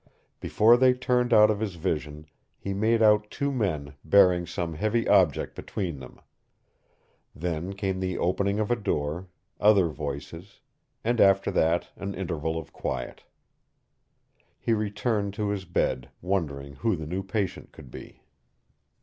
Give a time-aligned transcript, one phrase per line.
[0.39, 2.25] Before they turned out of his vision,
[2.57, 6.19] he made out two men bearing some heavy object between them.
[7.35, 9.27] Then came the opening of a door,
[9.59, 10.59] other voices,
[11.03, 13.25] and after that an interval of quiet.
[14.59, 18.23] He returned to his bed, wondering who the new patient could be.